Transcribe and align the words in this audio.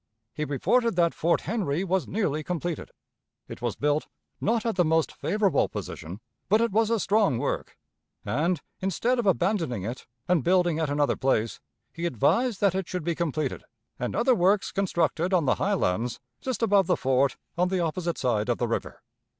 He 0.33 0.45
reported 0.45 0.95
that 0.95 1.13
Fort 1.13 1.41
Henry 1.41 1.83
was 1.83 2.07
nearly 2.07 2.43
completed. 2.43 2.89
It 3.47 3.61
was 3.61 3.75
built, 3.75 4.07
not 4.41 4.65
at 4.65 4.75
the 4.75 4.83
most 4.83 5.11
favorable 5.11 5.69
position, 5.69 6.21
but 6.49 6.59
it 6.59 6.71
was 6.71 6.89
a 6.89 6.99
strong 6.99 7.37
work, 7.37 7.77
and, 8.25 8.61
instead 8.79 9.19
of 9.19 9.27
abandoning 9.27 9.83
it 9.83 10.07
and 10.27 10.43
building 10.43 10.79
at 10.79 10.89
another 10.89 11.15
place, 11.15 11.59
he 11.93 12.07
advised 12.07 12.61
that 12.61 12.73
it 12.73 12.87
should 12.89 13.03
be 13.03 13.13
completed, 13.13 13.63
and 13.99 14.15
other 14.15 14.33
works 14.33 14.71
constructed 14.71 15.35
on 15.35 15.45
the 15.45 15.53
high 15.61 15.75
lands 15.75 16.19
just 16.41 16.63
above 16.63 16.87
the 16.87 16.97
fort 16.97 17.37
on 17.55 17.67
the 17.67 17.79
opposite 17.79 18.17
side 18.17 18.49
of 18.49 18.57
the 18.57 18.67
river. 18.67 19.03